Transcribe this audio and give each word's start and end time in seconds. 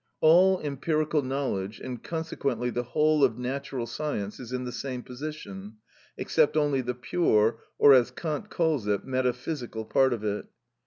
All 0.19 0.59
empirical 0.61 1.21
knowledge, 1.21 1.79
and 1.79 2.01
consequently 2.03 2.71
the 2.71 2.81
whole 2.81 3.23
of 3.23 3.37
natural 3.37 3.85
science, 3.85 4.39
is 4.39 4.51
in 4.51 4.65
the 4.65 4.71
same 4.71 5.03
position, 5.03 5.75
except 6.17 6.57
only 6.57 6.81
the 6.81 6.95
pure, 6.95 7.59
or 7.77 7.93
as 7.93 8.09
Kant 8.09 8.49
calls 8.49 8.87
it, 8.87 9.05
metaphysical 9.05 9.85
part 9.85 10.11
of 10.11 10.23
it. 10.23 10.47